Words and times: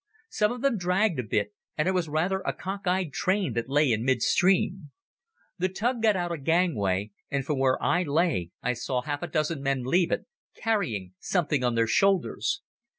Some 0.31 0.51
of 0.51 0.61
them 0.61 0.79
dragged 0.79 1.19
a 1.19 1.23
bit 1.23 1.53
and 1.77 1.87
it 1.87 1.91
was 1.91 2.09
rather 2.09 2.39
a 2.39 2.53
cock 2.53 2.87
eyed 2.87 3.13
train 3.13 3.53
that 3.53 3.69
lay 3.69 3.91
in 3.93 4.03
mid 4.03 4.23
stream. 4.23 4.89
The 5.59 5.69
tug 5.69 6.01
got 6.01 6.15
out 6.15 6.31
a 6.31 6.39
gangway, 6.39 7.11
and 7.29 7.45
from 7.45 7.59
where 7.59 7.79
I 7.83 8.01
lay 8.01 8.49
I 8.63 8.73
saw 8.73 9.03
half 9.03 9.21
a 9.21 9.27
dozen 9.27 9.61
men 9.61 9.83
leave 9.83 10.11
it, 10.11 10.25
carrying 10.57 11.13
something 11.19 11.63
on 11.63 11.75
their 11.75 11.85
shoulders. 11.85 12.63